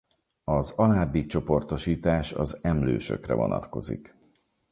Az 0.43 0.71
alábbi 0.75 1.25
csoportosítás 1.25 2.31
az 2.33 2.59
emlősökre 2.63 3.33
vonatkozik. 3.33 4.15